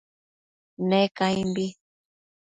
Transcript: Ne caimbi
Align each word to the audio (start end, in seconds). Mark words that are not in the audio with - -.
Ne 0.89 1.01
caimbi 1.17 1.67